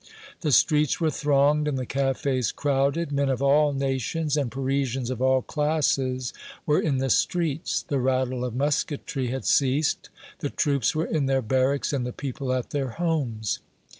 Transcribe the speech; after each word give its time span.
The 0.39 0.51
streets 0.51 0.99
were 0.99 1.11
thronged 1.11 1.67
and 1.67 1.77
the 1.77 1.85
cafés 1.85 2.55
crowded; 2.55 3.11
men 3.11 3.29
of 3.29 3.39
all 3.39 3.71
nations 3.71 4.35
and 4.35 4.49
Parisians 4.51 5.11
of 5.11 5.21
all 5.21 5.43
classes 5.43 6.33
were 6.65 6.81
in 6.81 6.97
the 6.97 7.11
streets; 7.11 7.83
the 7.83 7.99
rattle 7.99 8.43
of 8.43 8.55
musketry 8.55 9.27
had 9.27 9.45
ceased; 9.45 10.09
the 10.39 10.49
troops 10.49 10.95
were 10.95 11.05
in 11.05 11.27
their 11.27 11.43
barracks 11.43 11.93
and 11.93 12.03
the 12.03 12.13
people 12.13 12.51
at 12.51 12.71
their 12.71 12.89
homes. 12.89 13.59